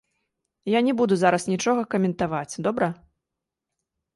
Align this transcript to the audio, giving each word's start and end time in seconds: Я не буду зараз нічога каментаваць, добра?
Я 0.75 0.79
не 0.87 0.93
буду 1.01 1.13
зараз 1.23 1.45
нічога 1.53 1.81
каментаваць, 1.91 2.59
добра? 2.69 2.87